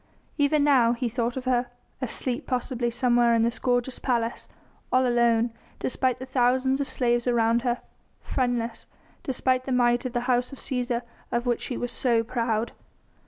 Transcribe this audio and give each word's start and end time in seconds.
Even 0.39 0.63
now 0.63 0.93
he 0.93 1.07
thought 1.07 1.37
of 1.37 1.45
her 1.45 1.67
asleep 2.01 2.47
possibly 2.47 2.89
somewhere 2.89 3.35
in 3.35 3.43
this 3.43 3.59
gorgeous 3.59 3.99
palace 3.99 4.47
all 4.91 5.05
alone, 5.05 5.51
despite 5.77 6.17
the 6.17 6.25
thousands 6.25 6.81
of 6.81 6.89
slaves 6.89 7.27
around 7.27 7.61
her; 7.61 7.83
friendless, 8.19 8.87
despite 9.21 9.65
the 9.65 9.71
might 9.71 10.03
of 10.03 10.13
the 10.13 10.21
House 10.21 10.51
of 10.51 10.57
Cæsar 10.57 11.03
of 11.31 11.45
which 11.45 11.61
she 11.61 11.77
was 11.77 11.91
so 11.91 12.23
proud. 12.23 12.71